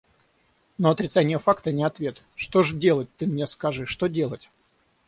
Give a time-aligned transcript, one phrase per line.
[0.79, 2.23] Но отрицание факта— не ответ.
[2.35, 4.49] Что ж делать, ты мне скажи, что делать?